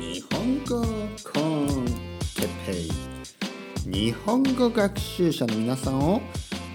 [0.00, 0.82] 日本語
[1.30, 1.84] コン
[2.36, 2.90] テペイ。
[3.84, 6.22] 日本語学習者の皆さんを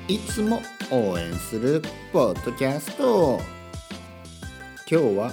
[0.08, 0.62] いつも
[0.92, 1.82] 応援する
[2.14, 3.40] ポッドキャスト。
[4.92, 5.32] 今日は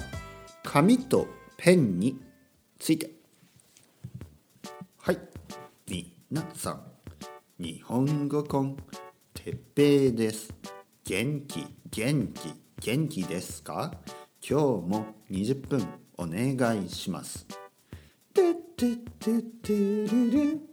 [0.62, 1.26] 紙と
[1.58, 2.18] ペンに
[2.78, 3.10] ついて。
[4.96, 5.18] はい。
[6.30, 6.82] 皆さん
[7.62, 8.76] 日本語コン
[9.34, 10.50] テッペイです。
[11.04, 13.92] 元気元気元気ですか？
[14.40, 15.86] 今日も20分。
[16.18, 17.46] お願いします。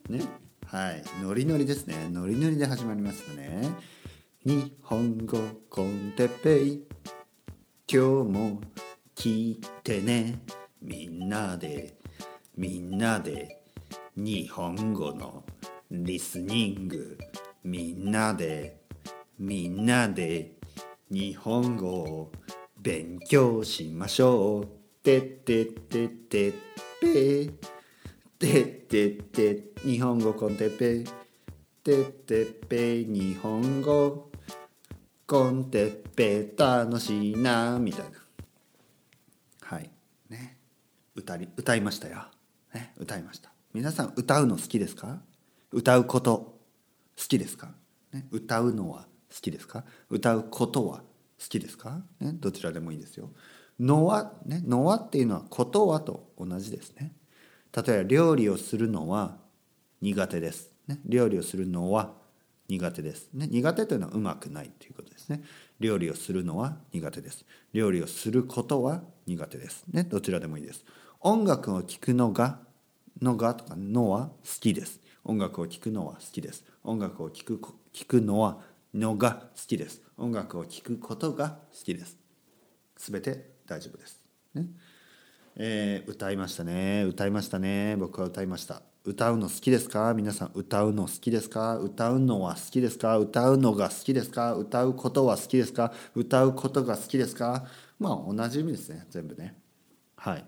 [0.09, 0.21] ね。
[0.65, 1.03] はい。
[1.21, 2.09] ノリノリですね。
[2.09, 3.69] ノリノリで始まりましたね。
[4.45, 6.83] 日本語コンテペイ。
[7.87, 8.61] 今日も
[9.15, 10.39] 聞いてね。
[10.81, 11.97] みんなで。
[12.57, 13.61] みんなで。
[14.15, 15.43] 日本語の
[15.91, 17.17] リスニング。
[17.63, 18.81] みんなで。
[19.39, 20.57] みんなで。
[21.09, 22.31] 日本語を
[22.79, 24.82] 勉強しましょう。
[25.03, 26.51] てってってって
[27.01, 27.53] て
[28.39, 31.03] てってって日本語コンテッペ
[31.83, 34.31] てってって日本語。
[35.25, 38.17] コンテッペ楽しいなみたいな。
[39.61, 39.89] はい。
[40.29, 40.57] ね。
[41.15, 42.25] 歌り歌いましたよ、
[42.73, 43.51] ね、歌いました。
[43.73, 45.21] 皆さん歌うの好きですか？
[45.71, 46.59] 歌うこと
[47.17, 47.71] 好きですか、
[48.11, 49.85] ね、歌うのは好きですか？
[50.09, 51.03] 歌うことは好
[51.49, 53.31] きですか、ね、どちらでもいいですよ。
[53.83, 57.13] のは、ね、のはっていうのはことはと同じですね。
[57.75, 59.37] 例えば料理をするのは
[60.01, 60.71] 苦手です。
[60.87, 62.13] ね、料理をするのは
[62.69, 63.29] 苦手です。
[63.33, 65.43] ね、苦手というのはうまくないということですね。
[65.79, 67.45] 料理をするのは苦手です。
[67.73, 69.83] 料理をすることは苦手です。
[69.91, 70.85] ね、どちらでもいいです。
[71.19, 72.59] 音楽を聴くのが
[73.21, 75.01] のがとかのは好きです。
[75.25, 76.63] 音楽を聴くのは好きです。
[76.83, 77.61] 音楽を聴く
[77.93, 78.61] 聞くのは
[78.93, 80.01] のが好きです。
[80.17, 82.17] 音楽を聴くことが好きです。
[82.97, 84.23] すべて大丈夫です。
[84.53, 84.67] ね
[85.55, 87.03] えー、歌いましたね。
[87.03, 87.95] 歌いましたね。
[87.97, 88.81] 僕は歌いました。
[89.05, 90.13] 歌うの好きですか？
[90.13, 91.77] 皆さん歌うの好きですか？
[91.77, 93.17] 歌うのは好きですか？
[93.17, 94.53] 歌うのが好きですか？
[94.55, 95.93] 歌うことは好きですか？
[96.15, 97.65] 歌うことが好きですか？
[97.99, 99.05] まあ同じ意味ですね。
[99.09, 99.59] 全部ね。
[100.15, 100.41] はい。
[100.41, 100.47] 好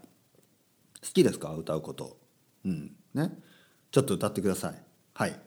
[1.13, 1.53] きですか？
[1.53, 2.17] 歌うこと。
[2.65, 2.95] うん。
[3.13, 3.37] ね。
[3.91, 4.83] ちょっと歌ってください。
[5.13, 5.39] はい。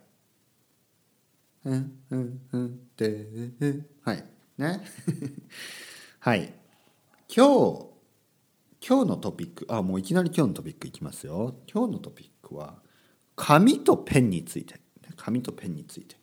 [1.65, 3.27] うんうんうんで
[4.03, 4.25] はい
[4.57, 4.81] ね
[6.21, 6.55] はい
[7.31, 7.87] 今日
[8.81, 11.57] 今日のトピックあもういきなり今日のトピックいきますよ。
[11.71, 12.77] 今日のトピックは
[13.37, 14.81] 紙とペンについて。
[15.15, 16.17] 紙とペンについて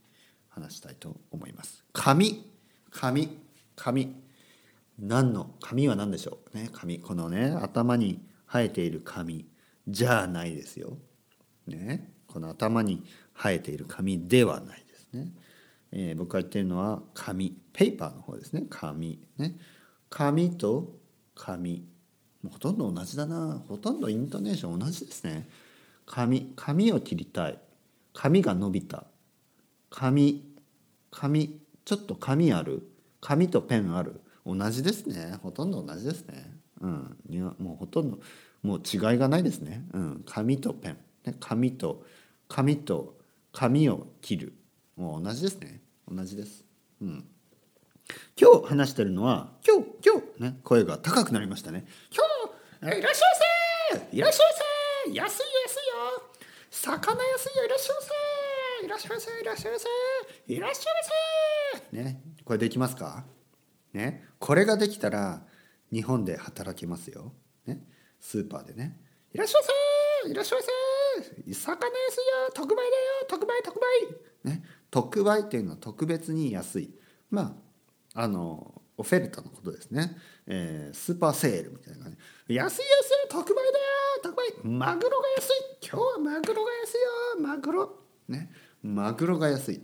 [0.49, 1.83] 話したいと思います。
[1.93, 2.49] 紙
[2.89, 3.37] 紙
[3.75, 4.15] 紙。
[4.97, 6.57] 何の紙は何でしょう？
[6.57, 6.99] ね紙。
[6.99, 9.45] このね頭に生えている紙。
[9.87, 10.97] じゃないですよ。
[11.67, 13.03] ねこの頭に
[13.35, 15.31] 生えている紙ではないですね、
[15.91, 18.63] えー、僕が言ってるのは紙ペーパーの方ですね。
[18.71, 19.19] 紙。
[19.37, 19.55] ね。
[20.15, 20.95] 紙と
[21.35, 21.85] 紙
[22.41, 23.61] もうほとんど同じだな。
[23.67, 25.45] ほとんどイントネーション同じですね。
[26.05, 27.59] 紙紙を切りたい。
[28.13, 29.03] 紙が伸びた。
[29.89, 30.41] 紙
[31.11, 32.89] 紙ちょっと紙ある。
[33.19, 34.21] 紙とペンある。
[34.45, 35.37] 同じですね。
[35.43, 36.49] ほとんど同じですね。
[36.79, 37.17] うん。
[37.59, 38.17] もうほとんど
[38.63, 39.83] もう違いがないですね。
[39.91, 40.23] うん。
[40.25, 42.05] 紙とペン、ね、紙と
[42.47, 43.17] 紙と
[43.51, 44.53] 紙を切る。
[44.95, 45.81] もう同じですね。
[46.09, 46.63] 同じです。
[47.01, 47.25] うん。
[48.39, 51.85] 今日話してるのは今日今日ね声が高くなりましたね。
[52.81, 53.29] 今日いらっしゃい
[53.93, 54.17] ませ。
[54.17, 55.13] いらっしゃいませ。
[55.13, 55.43] 安い安いよ。
[56.69, 57.65] 魚安いよ。
[57.65, 58.11] いらっしゃいませ。
[58.85, 59.31] いらっしゃいませ。
[59.41, 59.87] いらっしゃいませ。
[60.53, 60.93] いらっしゃい
[61.73, 61.97] ませ。
[62.03, 63.25] ねこれできますか？
[63.93, 65.41] ねこれができたら
[65.91, 67.33] 日本で働けますよ。
[67.65, 67.79] ね
[68.19, 68.99] スーパーでね。
[69.33, 69.67] いらっしゃいま
[70.25, 70.31] せ。
[70.31, 70.71] いらっしゃいませ。
[71.53, 72.51] 魚安いよ。
[72.53, 72.89] 特売だよ。
[73.27, 74.49] 特売特売。
[74.51, 76.93] ね特売っていうのは特別に安い。
[77.31, 77.64] まあ
[78.15, 80.15] あのオフェルトのことですね、
[80.47, 82.13] えー、スーパーセールみたいな感
[82.47, 82.55] じ。
[82.55, 82.83] 安い安い
[83.29, 83.65] 特売だよ
[84.23, 85.51] 特売マグロが安い。
[85.83, 87.47] 今日はマグロが安いよ。
[87.47, 87.99] マグロ。
[88.29, 88.51] ね。
[88.81, 89.81] マグロが安い。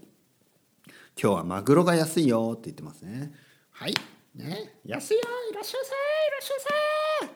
[1.21, 2.51] 今日はマグロが安いよ。
[2.53, 3.33] って言ってますね。
[3.71, 3.93] はい。
[4.33, 4.77] ね。
[4.85, 5.21] 安いよ。
[5.51, 5.91] いらっしゃいませ。
[5.91, 7.33] いらっしゃいま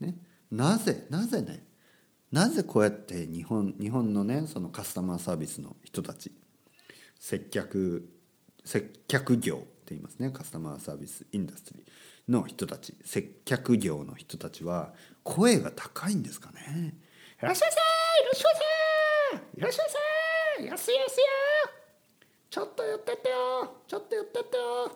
[0.00, 0.06] せ。
[0.06, 0.18] ね。
[0.50, 1.70] なぜなぜね。
[2.32, 6.32] なぜこうやって日本日本のねそのカスタマーサービスの人たち
[7.18, 8.08] 接客
[8.64, 10.30] 接客業っていますね。
[10.30, 14.94] カスタマーサービスインダストリーの人たち接客業の人たちは
[15.24, 16.94] 声が高いんですかね。
[17.42, 17.80] いらっしゃいませ
[18.22, 18.60] いらっしゃいま
[19.50, 21.26] せいらっしゃいませ安い安いよ
[22.50, 24.92] ちょっと寄ってってよちょっと寄ってってよ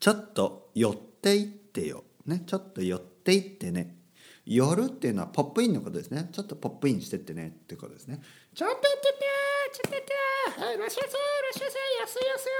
[0.00, 3.96] ちょっと寄っていってよねちょっと寄っていってね
[4.44, 8.20] 寄るっていうのはポップインのことですねちょっとポップインしてってねってことですね
[8.54, 9.30] ちょっと寄ってってよ
[9.72, 12.52] ちょっと待ってはいいらっしゃいませいらっしゃいませ安い安いよ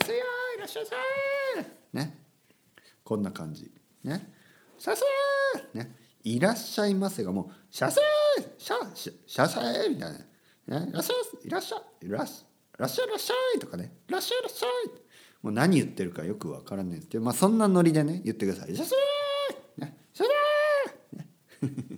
[0.00, 0.84] 安いよいらっしゃい
[1.92, 2.18] ね。
[3.02, 3.70] こんな感じ。
[4.02, 4.32] ね。
[4.78, 5.02] さす
[5.74, 5.96] ね。
[6.22, 10.12] いらっしゃいませがもう「シャセーシャシャシャセー」みたい
[10.66, 12.06] な、ね「いらっしゃいいらっしゃい。
[12.06, 12.54] いらっしゃい。
[12.78, 14.70] らっしゃいらっしゃい」とかね「いらっしゃいらっしゃい」
[15.42, 21.28] もう何言ってるかよくわからないんですけどまあそんなノリでね言ってください「シャセー」ね「シャセー」ね。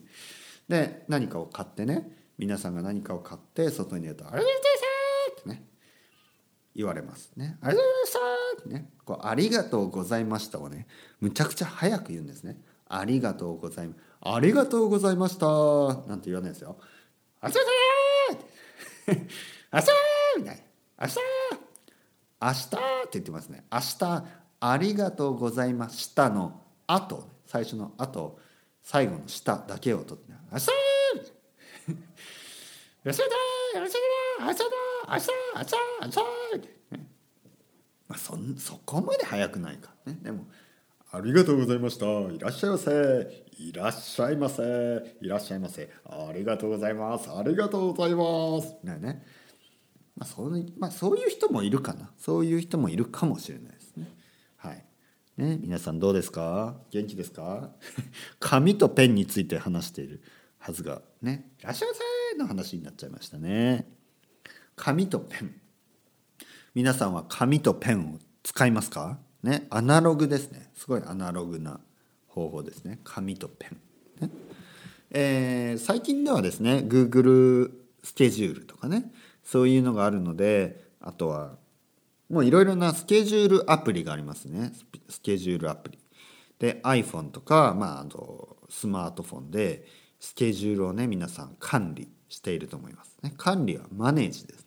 [0.68, 2.14] で何かを買ってね。
[2.38, 5.68] 皆さんが何かを買って外に出ると「ありがとうございます」ってね。
[6.74, 7.32] 言われます。
[7.36, 7.56] ね。
[7.62, 8.90] ありがとうございましたね。
[9.04, 10.86] こうありがとうございましたをね、
[11.20, 12.60] むちゃくちゃ早く言うんですね。
[12.88, 13.94] ありがとうございま。
[14.20, 15.46] ありがとうございました
[16.08, 16.76] なんて言わないですよ。
[17.40, 19.36] ありがとうございます
[19.72, 19.86] 明日
[20.38, 20.62] みたいな。
[21.02, 21.18] 明日
[22.40, 23.64] 明日って言ってますね。
[23.72, 24.24] 明日
[24.60, 28.38] ありがとうございましたの後、最初の後、
[28.82, 30.68] 最後の下だけを取って、明日
[33.04, 33.24] 明日だ
[33.74, 33.96] 明日だ
[34.40, 34.64] 明日だ
[35.08, 37.05] 明日明日明日
[38.08, 39.94] まあそそこまで早くないか。
[40.06, 40.18] ね。
[40.22, 40.46] でも
[41.10, 42.06] ありがとうございました。
[42.06, 43.44] いらっしゃいませ。
[43.58, 45.16] いらっしゃいませ。
[45.22, 45.90] いらっしゃいませ。
[46.04, 47.30] ありがとうございます。
[47.30, 48.76] ありがとうございます。
[48.84, 49.24] ねね。
[50.16, 52.10] まあそうまあそういう人もいるかな。
[52.18, 54.12] そういう人もいるかもしれないですね。
[54.56, 54.84] はい。
[55.36, 56.76] ね皆さんどうですか？
[56.90, 57.70] 元気ですか？
[58.40, 60.22] 紙とペンについて話している
[60.58, 61.94] はずがね「いらっしゃいま
[62.32, 63.88] せ」の話になっちゃいましたね。
[64.74, 65.60] 紙とペン。
[66.76, 69.16] 皆さんは紙とペンを使いますか？
[69.42, 70.70] ねアナログですね。
[70.74, 71.80] すごいアナログな
[72.28, 73.00] 方法ですね。
[73.02, 73.68] 紙とペ
[74.20, 74.30] ン、ね。
[75.10, 77.70] えー、最近ではですね Google
[78.04, 79.10] スケジュールとかね
[79.42, 81.52] そういうのがあるのであとは
[82.28, 84.70] もういろいろなスケジュールアプリがありますね。
[85.08, 85.98] スケジュールアプリ。
[86.58, 89.86] で iPhone とか、まあ、あとスマートフォンで
[90.20, 94.65] スケジュールをね皆さん管理していると思います、ね、管理はマネージです。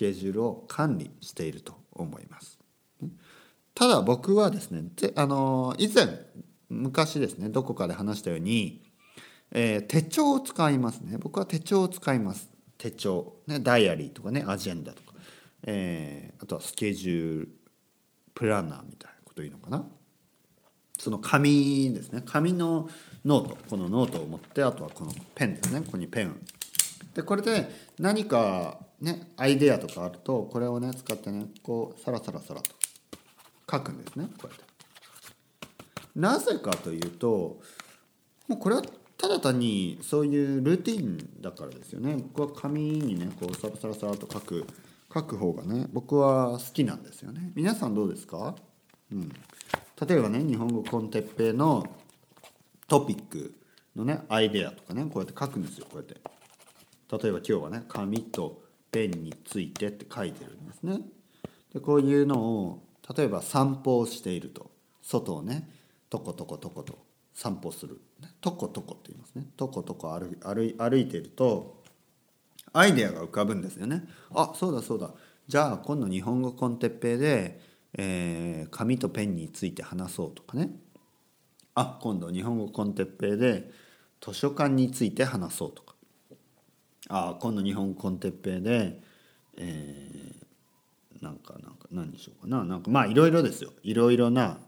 [0.00, 2.58] ケジュールを管理していると思います、
[3.74, 6.08] ただ僕はですねあの以前
[6.70, 8.80] 昔ですねどこかで話したように、
[9.52, 11.18] えー、手帳を使いますね。
[11.18, 12.48] 僕は手帳を使います。
[12.78, 15.12] 手帳、ね、ダイアリーとかねアジェンダとか、
[15.64, 17.48] えー、あとはスケジュール
[18.32, 19.84] プランナーみたいなこと言うのかな。
[20.98, 22.22] その紙ですね。
[22.24, 22.88] 紙の
[23.26, 23.58] ノート。
[23.68, 25.80] このノートを持ってあとはこのペンですね。
[25.80, 26.40] ここにペン
[27.20, 27.68] でこれで
[27.98, 32.70] 何かねアイデアとかあるとこれをね使ってねこうサラサラサラと
[33.70, 34.64] 書くんですねこうやって。
[36.16, 37.60] なぜかというと
[38.48, 38.82] もうこれは
[39.18, 42.16] ただ単にそういうルーティンだからですよね。
[42.16, 44.66] 僕は紙にねこうサラサラサラと書く
[45.12, 47.52] 書く方がね僕は好きなんですよね。
[47.54, 48.56] 皆さんどうですか？
[49.12, 49.28] うん。
[50.08, 51.84] 例えばね日本語コンテッペイの
[52.88, 53.54] トピック
[53.94, 56.16] のねアイデアとかねこうやって書くんですよこうやって。
[57.10, 61.00] 例えば今日はね紙とペンについてって書いてるんですね。
[61.72, 62.82] でこういうのを
[63.16, 64.70] 例えば散歩をしていると。
[65.02, 65.68] 外をね
[66.08, 66.98] とことことこと
[67.34, 68.00] 散歩する。
[68.40, 69.46] とことこって言いますね。
[69.56, 71.82] とことこ歩歩歩いていると
[72.72, 74.04] アイデアが浮かぶんですよね。
[74.30, 75.10] あそうだそうだ。
[75.48, 77.60] じゃあ今度日本語コンテッペイで、
[77.94, 80.70] えー、紙とペンについて話そうとかね。
[81.74, 83.70] あ今度日本語コンテッペイで
[84.20, 85.89] 図書館について話そうとか。
[87.10, 89.00] あ今度日本語 con Teppei で、
[89.56, 92.64] えー、なんかなんか何にしようかな。
[92.64, 93.72] なんかまあいろいろですよ。
[93.82, 94.58] いろいろな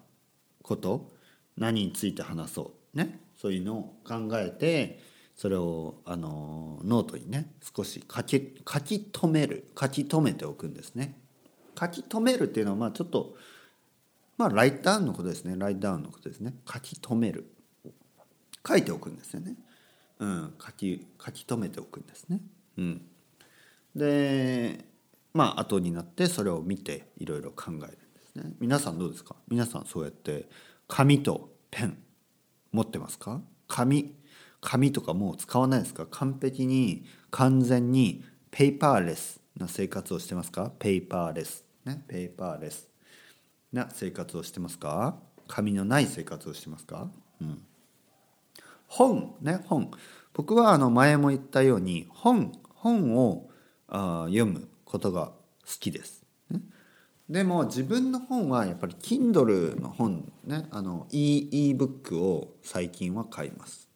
[0.62, 1.10] こと
[1.56, 3.20] 何について話そうね。
[3.40, 5.00] そういうのを考えて
[5.36, 9.68] それをあのノートにね少し書き書き留める。
[9.80, 11.18] 書き留めておくんですね。
[11.78, 13.36] 書き留めるっていうのはまあちょっと
[14.36, 15.54] まあ write down のことですね。
[15.56, 16.54] write down のことですね。
[16.70, 17.46] 書き留める。
[18.66, 19.56] 書いておくんですよね、
[20.22, 22.40] うん、書き書き留めておくんですね、
[22.78, 23.02] うん、
[23.96, 24.84] で
[25.34, 27.86] まあ後になってそれを見ていろいろ考えるんで
[28.24, 28.52] すね。
[28.60, 29.34] 皆さんどうですか？
[29.48, 30.48] 皆さんそうやって
[30.86, 31.98] 紙とペン
[32.70, 33.40] 持ってますか？
[33.66, 34.14] 紙
[34.60, 36.06] 紙とかもう使わないですか？
[36.06, 40.70] 完璧に完全にペーパーレスな生活をしてますか？
[40.78, 42.04] ペーパーレスね。
[42.06, 42.88] ペーパーレス
[43.72, 45.18] な生活をしてますか？
[45.48, 47.10] 紙のない生活をしてますか、
[47.40, 47.60] うん、
[48.92, 49.90] 本ね本。
[50.34, 53.48] 僕はあの前も言ったように本本を
[53.88, 55.34] あ読むことが好
[55.80, 56.60] きです、ね、
[57.28, 63.88] でも自分の本はやっぱり Kindle の本ねあの e, e ブックを最近は買います。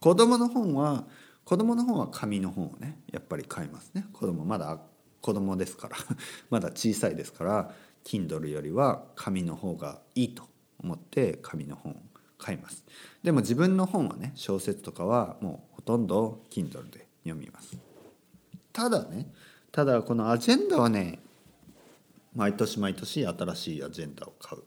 [0.00, 1.04] 子供の本は
[1.44, 4.06] 子供の本は紙の本をねやっぱり買いますね。
[4.12, 4.80] 子供まだ
[5.20, 5.96] 子供ですから
[6.50, 10.48] まだ小さいですから Kindle よりは紙の方がいいと
[10.80, 11.96] 思って紙の本を
[12.38, 12.84] 買います。
[13.22, 17.76] でも自分の本はね小説とかはもうほとんど Kindle で読みます。
[18.72, 19.28] ただね
[19.72, 21.18] ただこのアジェンダはね
[22.34, 24.62] 毎年毎年新しいアジェンダを買う。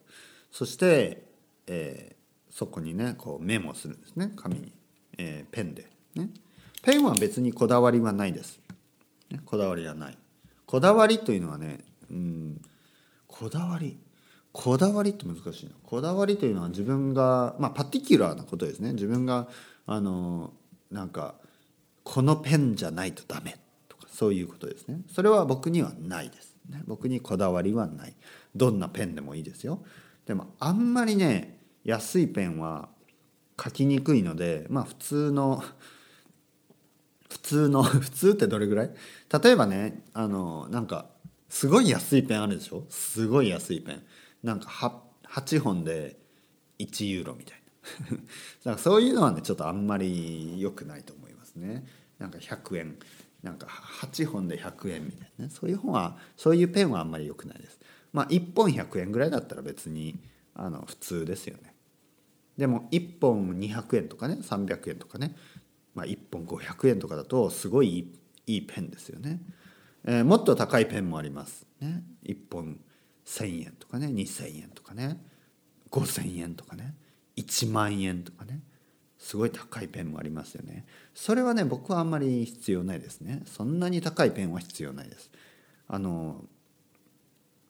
[0.52, 1.24] そして、
[1.68, 4.32] えー、そこにねこうメモするんですね。
[4.36, 4.72] 紙に
[5.18, 6.30] えペンで、ね、
[6.82, 8.60] ペンは別にこだわりはないです、
[9.30, 10.18] ね、こだわりはない。
[10.66, 12.62] こだわりというのはねうん
[13.28, 13.98] こだわり
[14.51, 15.72] こだわりって難しいな。
[15.84, 18.94] こだわりというのは自分がまあパティキュラーなことですね。
[18.94, 19.48] 自分が
[19.86, 20.53] あの
[20.91, 21.36] なんか
[22.03, 25.01] このペンじゃないとダメとかそういうことですね。
[25.13, 28.13] それは僕にはないです、ね、僕にこだわりはない。
[28.56, 29.84] どんなペンでもいいですよ。
[30.25, 32.89] でもあんまりね安いペンは
[33.63, 35.63] 書きにくいのでまあ普通の
[37.29, 38.91] 普通の 普通ってどれぐらい？
[39.44, 41.06] 例えばねあのなんか
[41.50, 42.86] すごい安いペンあるでしょ？
[42.89, 44.03] すごい安いペン。
[44.43, 46.17] なんか 8, 8本で
[46.79, 47.62] 1ユーロみたい
[48.12, 48.17] な。
[48.63, 51.86] だかそういうのはねちょっとあんまり良くないと思いますね。
[52.17, 52.98] なんか100円。
[53.41, 55.51] なんか8本で100円みたいなね。
[55.51, 57.79] そういう本はそういうペンはあんまり良くないです。
[58.12, 60.19] まあ1本100円ぐらいだったら別に
[60.53, 61.74] あの普通ですよね。
[62.60, 65.34] でも1本200円とかね300円とかね、
[65.96, 68.12] まあ、1本500円とかだとすごい
[68.46, 69.39] いいペンですよね、
[70.03, 72.81] えー、もっと高いペンもあります、ね、1本
[73.30, 75.18] 1,000円とかね2,000円とかね
[75.92, 76.96] 5,000円とかね
[77.38, 78.62] 1万円とかね
[79.20, 80.86] すごい高いペンもありますよね。
[81.14, 83.44] それはね僕はあんまり必要ないですね。
[83.46, 85.30] そんなに高いペンは必要ないです。
[85.88, 86.46] あの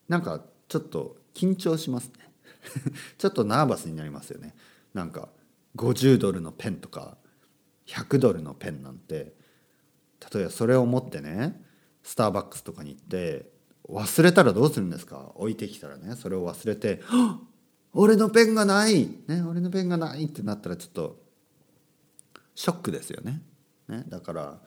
[0.08, 2.32] なんかちょっと緊張しますね。
[3.18, 4.56] ちょっとナーバスになりますよね。
[4.94, 5.30] なんか
[5.76, 7.18] 50ドルのペンとか
[7.88, 9.34] 100ドルのペンなんて
[10.34, 11.64] 例えばそれを持ってね
[12.04, 13.50] スターバックスとかに行って
[13.90, 15.32] 忘れたらどうするんですか？
[15.36, 17.02] 置いてきたらねそれを忘れて
[17.94, 21.20] 「俺のペンがない!」ね「俺のペンがない!」ってなったらちょっと
[22.54, 23.42] ショックですよね。
[23.88, 24.60] ねだから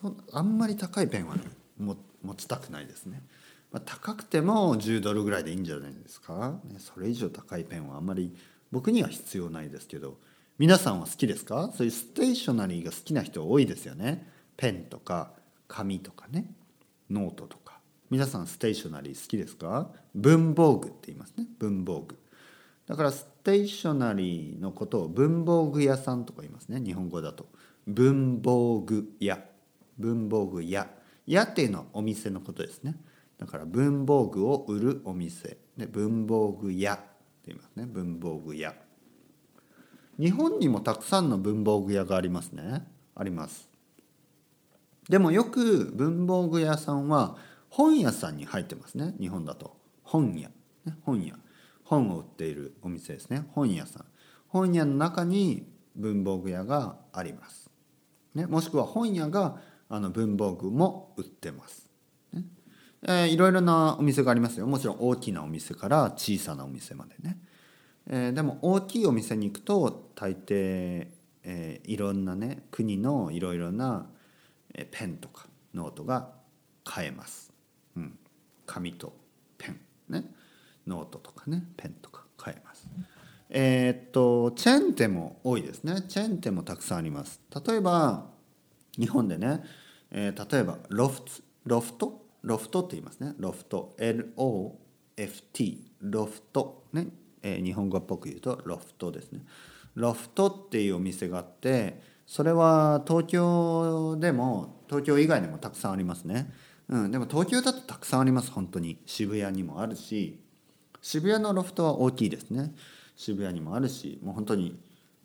[0.00, 1.42] そあんまり高いペンは、ね、
[1.78, 1.96] 持
[2.36, 3.22] ちたくないですね。
[3.72, 8.34] まあ、高くても10ドルぐらいでいいんじゃないですか、ね、それ以上高いペンはあんまり
[8.70, 10.18] 僕には必要ないですけど
[10.58, 11.70] 皆さんは好きですか？
[11.76, 15.32] そういうステーショナリーが好きな人多いですよねペンとか
[15.68, 16.46] 紙とかね
[17.10, 17.65] ノートとか
[18.08, 19.90] 皆さんステーショナリー好きですか？
[20.14, 21.46] 文房具って言いますね。
[21.58, 22.16] 文房具。
[22.86, 26.80] だからステーショナリーのことを文房具屋さんとか言いますね。
[26.80, 27.46] 日本語だと。
[27.88, 29.40] 文房具屋。
[29.98, 30.88] 文房具屋。
[31.26, 32.94] 屋っていうのはお店のことですね。
[33.38, 35.58] だから文房具を売るお店。
[35.76, 37.02] で文房具屋って
[37.46, 37.86] 言いますね。
[37.86, 38.72] 文房具屋。
[40.16, 42.86] 日本にもたくさんの文房具屋がありますね。
[43.16, 43.68] あります。
[45.08, 47.36] でもよく文房具屋さんは
[47.76, 49.76] 本屋さんに入ってますね日本だと。
[50.02, 50.48] 本屋、
[50.86, 51.34] ね、本屋。
[51.84, 53.44] 本を売っているお店ですね。
[53.50, 54.04] 本屋さん。
[54.48, 57.70] 本屋の中に文房具屋があります、
[58.34, 59.58] ね、もしくは本屋が
[59.90, 61.90] あの文房具も売ってます。
[62.32, 62.44] ね。
[63.02, 64.66] えー、いろいろなお店がありますよ。
[64.66, 67.38] もちろん大きなお店から小さなお店までね、
[68.08, 71.08] えー、でも大きいお店に行くと大抵、
[71.44, 74.06] えー、いろんなね国のいろいろな
[74.90, 76.30] ペンとかノートが
[76.84, 77.45] 買えます、
[78.66, 79.14] 紙と
[79.56, 80.24] ペンね。
[80.86, 82.88] ノートとかねペンとか買えます。
[83.48, 86.02] えー、っとチェーン店も多いですね。
[86.08, 87.40] チェーン店もたくさんあります。
[87.66, 88.26] 例えば
[88.98, 89.62] 日本でね、
[90.10, 91.30] えー、例えばロフト
[91.64, 92.26] ロフト？
[92.42, 93.34] ロフトって言いますね。
[93.38, 93.96] ロフト。
[93.98, 96.84] LOFT ロフト。
[96.92, 97.08] ね、
[97.42, 99.40] えー、日本語っぽく言うとロフトですね。
[99.94, 106.52] ロフトっていうお店があってそれは東京でも東京以外にもたくさんありますね、
[106.88, 108.98] うん、でも東京だとたくさんあります本当に。
[109.06, 110.38] 渋谷にもあるし。
[111.02, 112.74] 渋谷のロフトは大きいですね。
[113.16, 114.78] 渋谷にもあるしもう本当に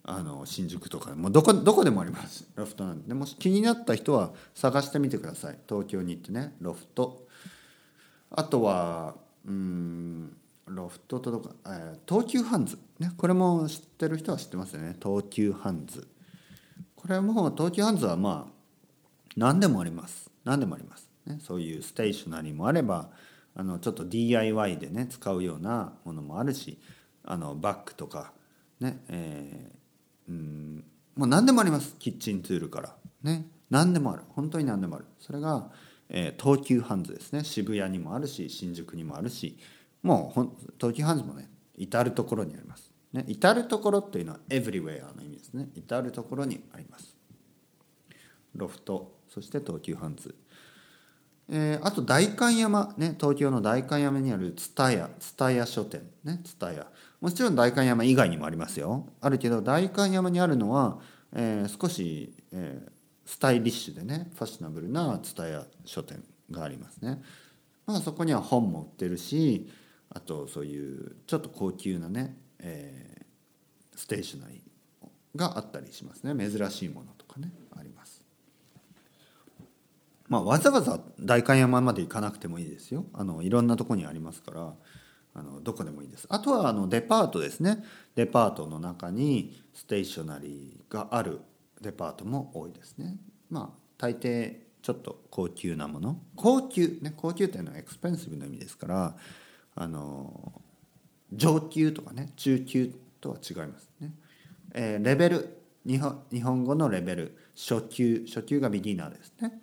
[0.03, 2.47] あの新宿とかもうどこどこでもあります。
[2.55, 3.13] ロフトなんで。
[3.13, 5.59] もし気になった人は探してみてください。
[5.67, 6.55] 東京に行ってね。
[6.61, 7.27] ロフト。
[8.31, 9.15] あとは
[9.45, 14.95] うんロフトとか、えー、東急ハンズ、ね、これも知ってる人は知ってますよね。
[15.01, 16.07] 東急ハンズ。
[16.95, 18.51] これも東急ハンズはまあ
[19.35, 20.29] 何でもあります。
[20.43, 23.09] 何でもあります、ね、そういうステーショナリーもあれば
[23.55, 26.79] あのちょっと DIY でね使うようなものもあるし
[27.23, 28.31] あのバッグとか
[28.79, 29.81] ねえー
[30.29, 30.83] うん
[31.15, 31.95] もう何でもあります。
[31.99, 32.95] キッチンツールから。
[33.23, 34.23] ね何でもある。
[34.29, 35.05] 本当に何でもある。
[35.19, 35.69] それが、
[36.09, 37.43] えー、東急ハンズですね。
[37.43, 39.57] 渋谷にもあるし新宿にもあるし
[40.01, 45.69] もう東急ハンズもね至る所にあります、ね、至る所っていうのは everywhere の意味ですね。
[45.75, 47.15] 至る所にあります。
[48.55, 50.35] ロフトそして東急ハンズ。
[51.53, 56.87] えー、あと代官山、ね、東京の代官山にある蔦屋蔦屋書店ね蔦屋。
[57.19, 59.07] もちろん代官山以外にもありますよ。
[59.19, 60.99] あるけど代官山にあるのは、
[61.33, 62.89] えー、少し、えー、
[63.25, 67.21] スタイリッシュでねファッショナブルな蔦屋書店がありますね、
[67.85, 69.69] まあ、そこには本も売ってるし
[70.09, 76.49] あとそういうちょっと高級なね、えー、ステーショナリーがあったりしますね。
[76.49, 77.51] 珍しいものとかね。
[80.31, 83.05] まあわざわざ代官山まで行かなくてもいいですよ。
[83.11, 84.73] あのいろんなとこにありますから
[85.33, 86.25] あのどこでもいいです。
[86.29, 87.83] あとはあのデパートですね。
[88.15, 91.41] デパートの中にステーショナリーがある
[91.81, 93.17] デパートも多いですね。
[93.49, 96.17] まあ大抵ちょっと高級なもの。
[96.37, 99.17] 高級ね高級っていうのは expensive の意味ですから
[99.75, 100.61] あの
[101.33, 104.13] 上級とかね中級とは違いますね、
[104.73, 105.57] えー、レベル。
[105.85, 107.37] 日本日本語のレベル。
[107.53, 108.23] 初級。
[108.27, 109.59] 初級がビギナーですね。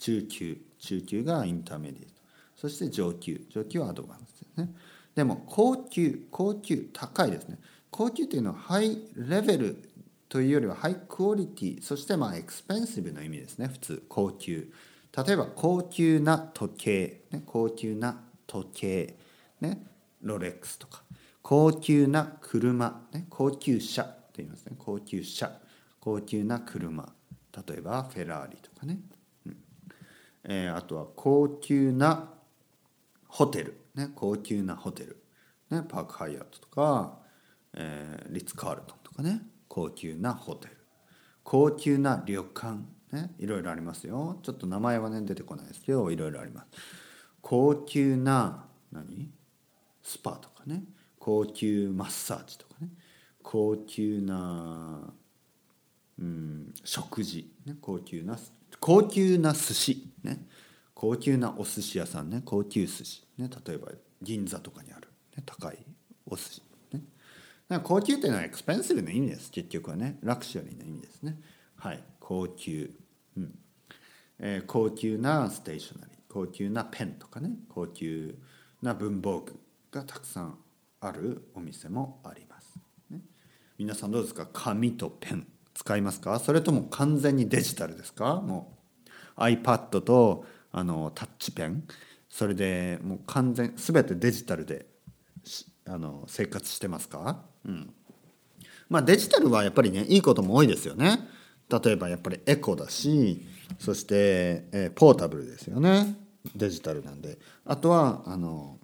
[0.00, 2.14] 中級中級がインターメディエート。
[2.56, 3.46] そして上級。
[3.50, 4.74] 上級はアドバンスですね。
[5.14, 7.58] でも高級高級高いですね。
[7.90, 9.82] 高級というのはハイレベル
[10.30, 13.68] というよりはハイクオリティそしてまあエクスペンシブの意味ですね。
[13.68, 14.72] 普通高級。
[15.26, 19.16] 例えば高級な時計、ね、高級な時計、
[19.60, 19.82] ね、
[20.22, 21.02] ロレックスとか。
[21.42, 24.76] 高級な車、ね、高級車って言いますね。
[24.78, 25.52] 高級車。
[26.00, 27.12] 高級な車。
[27.68, 29.00] 例えばフェラーリとかね、
[30.44, 32.30] えー、あとは高級な
[33.28, 35.16] ホテル、ね、高級なホテル、
[35.70, 37.18] ね、パークハイアートとか、
[37.74, 39.42] えー、リッツ・カールトンとかね。
[39.68, 40.76] 高級なホテル。
[41.44, 42.78] 高級な旅館。
[43.12, 44.38] ねいろいろありますよ。
[44.42, 46.66] ちょっと名前はね出てこないですけどいろいろあります。
[47.40, 49.30] 高級な何？
[50.02, 50.84] スパとかね。
[51.18, 52.88] 高級マッサージとかね。
[53.42, 55.12] 高級な、
[56.18, 58.38] うん、食事、ね、高級な
[58.80, 60.12] 高級な寿司。
[60.24, 60.46] ね。
[60.94, 62.42] 高級なお寿司屋さんね。
[62.44, 63.22] 高級寿司。
[63.38, 63.48] ね。
[63.66, 65.78] 例えば銀座とかにある、ね、高い
[66.26, 66.62] お寿司。
[66.92, 67.02] ね。
[67.84, 69.50] 高級っていうのは expensive の意味です。
[69.50, 70.18] 結局はね。
[70.22, 71.38] luxury の意味ですね。
[71.76, 72.02] はい。
[72.18, 72.90] 高級、
[73.36, 73.58] うん。
[74.38, 76.16] えー、高級なステーショナリー。
[76.28, 77.50] 高級なペンとかね。
[77.68, 78.34] 高級
[78.82, 79.60] な文房具
[79.90, 80.58] がたくさん
[81.00, 82.78] あるお店もあります、
[83.10, 83.20] ね、
[83.78, 84.46] 皆さんどうですか？
[84.52, 85.46] 紙とペン。
[85.74, 86.38] 使いますか？
[86.38, 88.40] それとも完全にデジタルですか？
[88.40, 88.76] も
[89.36, 91.84] う iPad とあのタッチペン。
[92.28, 94.86] それでもう完全全てデジタルで
[95.86, 97.92] あの生活してますか、うん。
[98.88, 101.18] まあ、デジタルはやっぱりねいいことも多いですよね。
[101.68, 103.46] 例えばやっぱりエコだし
[103.78, 106.16] そして、えー、ポータブルですよね。
[106.54, 107.38] デジタルなんで。
[107.64, 108.78] あとはあの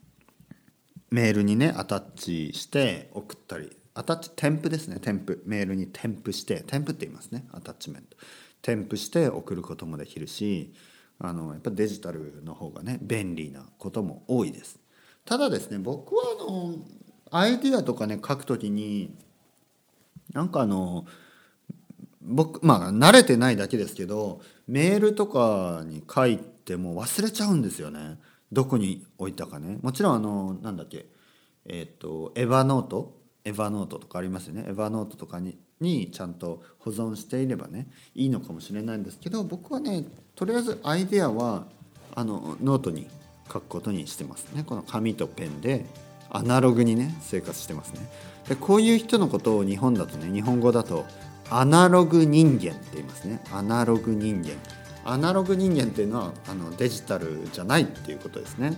[1.10, 4.98] メールにねアタッチして送ったりアタッチ添付ですね。
[5.00, 5.40] 添付。
[5.46, 7.46] メールに添付して添付って言いますね。
[7.52, 8.16] アタッチメント
[8.60, 10.74] 添付して送ることもできるし
[11.18, 14.78] あのやっぱデジタルの方がね便利なことも多いです。
[15.24, 16.74] ただですね僕はあの
[17.30, 19.16] アイディアとかね書くときに
[20.34, 21.06] なんかあの
[22.20, 28.18] 僕まあ慣れてないだけですけどメールとかに書いても忘れちゃうんですよね。
[28.52, 29.78] どこに置いたかね。
[29.80, 31.06] もちろんあのなんだっけ。
[31.64, 33.25] えっ、ー、とエヴァノート。
[33.46, 34.64] エヴァノートとかありますよね。
[34.66, 40.04] エヴァノートとかににちゃんと保存していればねいいのかもしれないんですけど僕はね
[40.34, 41.66] とりあえずアイデアは
[42.14, 43.08] あのノートに
[43.46, 44.64] 書くことにしてますね。
[44.64, 45.86] この紙とペンで
[46.28, 48.00] アナログにね生活してますね。
[48.48, 51.04] でこういう人のことを日本だとね日本語だと
[51.48, 53.40] アナログ人間って言いますね。
[53.52, 54.54] アナログ人間。
[55.04, 58.76] アナログ人間っていうのはあのデジタルじゃないっていうことですね。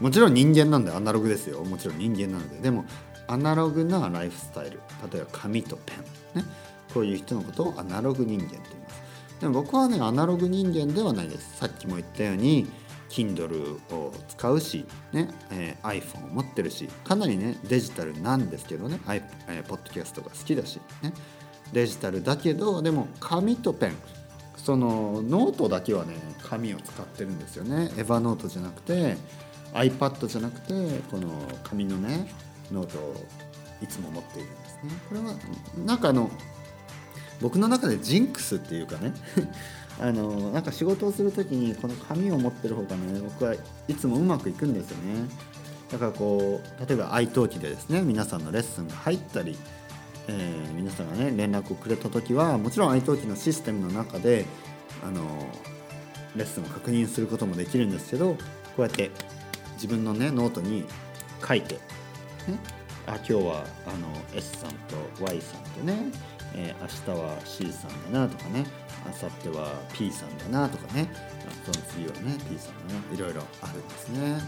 [0.00, 1.64] もちろん人間なんでアナログですよ。
[1.64, 2.60] もちろん人間なので。
[2.60, 2.84] でも
[3.30, 4.80] アナログなライフスタイル。
[5.12, 5.94] 例えば紙とペ
[6.34, 6.40] ン。
[6.40, 6.44] ね。
[6.92, 9.02] こういう人のことをアナログ人間と言います。
[9.40, 11.56] でも僕はねアナログ人間ではないです。
[11.58, 12.66] さっきも言ったように
[13.08, 15.28] Kindle を使うし、ね。
[15.52, 21.12] えー、iPhone を持ってるしかなりねデジタルなんですけどね、えー、ポッドキャストが好きだし、ね、
[21.72, 23.92] デジタルだけどでも紙とペン。
[24.56, 27.92] そのノートだけはね紙を使ってるんですよね。
[27.96, 29.16] Evernote じゃなくて
[29.72, 30.72] iPad じゃなくて
[31.10, 31.30] この
[31.62, 32.28] 紙のね
[32.72, 33.14] ノートを
[33.82, 34.90] いつも持っているんですね。
[35.08, 35.34] これは
[35.84, 36.30] なんかあの
[37.40, 39.14] 僕の中でジンクスっていうかね
[39.98, 43.54] あのなんか仕事をする時にこの紙を持ってる方がね僕は
[43.88, 45.28] いつもうまくいくんですよね。
[45.90, 49.56] だからこう例えば iTalki でですね皆さんのレッスンが入ったり、
[50.28, 54.44] えー、皆さんがね連絡をくれた時はもちろん iTalki のシステムの中で
[55.04, 55.22] あの
[56.36, 58.38] レッスンを確認することもできるんですけどこ
[58.78, 59.10] うやって
[59.74, 60.84] 自分のねノートに
[61.46, 61.78] 書いて、
[62.48, 62.58] ね、
[63.06, 65.96] あ今日はあの S さんと Y さんとね、
[66.54, 68.66] えー、明日は C さんだなとかね
[69.08, 71.10] あさっては P さんだなとかね
[71.64, 74.38] その次はね P さんだないろいろあるんですね、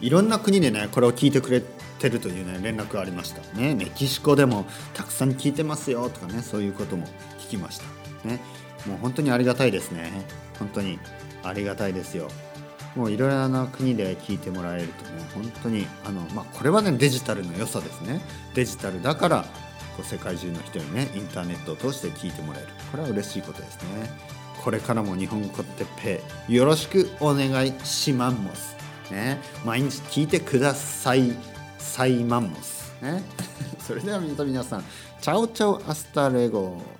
[0.00, 1.62] うん、いろんな国でねこれを聞いてくれ
[1.98, 3.42] てるというね連絡がありました。
[3.58, 4.64] ねメキシコでも
[4.94, 7.06] たくさん聞いてますよとかねそういうことも
[7.38, 7.84] 聞きました。
[8.28, 8.40] ね
[8.86, 10.10] もう本当にありがたいですね。
[10.58, 10.98] 本当に
[11.42, 12.28] ありがたいですよ。
[12.96, 18.20] もういろいろな国で聞いてもらえるとね本当にあの、まあ、これはねデジタルの良さですね。
[18.54, 19.42] デジタルだから
[19.96, 22.68] こう世界中の人にねインターネットを通して聞いてもらえる。
[22.90, 24.10] これは嬉しいことですね。
[24.62, 28.76] これからも日本語ってっぺよろしくお願いします。
[29.10, 29.38] ね。
[29.64, 31.32] 毎日聞いてください。
[31.78, 33.22] サイマンモスね。
[33.86, 34.84] それでは皆さん
[35.20, 36.99] チャオチャオアスタレゴ。